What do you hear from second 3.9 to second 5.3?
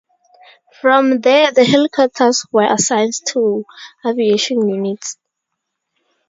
aviation units.